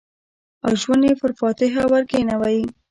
او 0.65 0.71
ژوند 0.81 1.03
یې 1.07 1.13
پر 1.21 1.31
فاتحه 1.39 1.81
ورکښېنوی 1.91 2.59